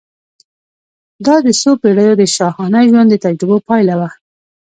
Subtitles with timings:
[1.25, 4.09] دا د څو پېړیو د شاهانه ژوند د تجربو پایله وه.